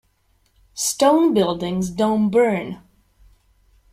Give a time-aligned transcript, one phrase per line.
[0.73, 2.81] Stone buildings don't burn.